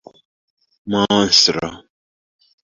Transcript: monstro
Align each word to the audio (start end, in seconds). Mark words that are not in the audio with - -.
monstro 0.95 1.69